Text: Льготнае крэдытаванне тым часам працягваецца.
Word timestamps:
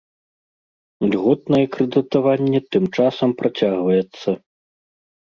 Льготнае 1.09 1.61
крэдытаванне 1.75 2.59
тым 2.77 2.83
часам 2.97 3.29
працягваецца. 3.43 4.29